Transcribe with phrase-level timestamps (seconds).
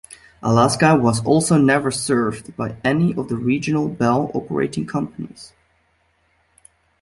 [0.41, 5.53] Alaska was also never served by any of the Regional Bell Operating Companies.